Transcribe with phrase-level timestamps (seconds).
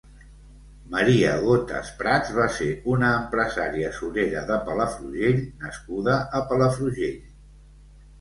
[0.93, 7.21] Maria Gotas Prats va ser una empresària surera de Palafrugell nascuda a Palafrugell.